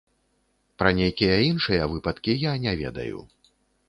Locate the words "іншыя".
1.49-1.83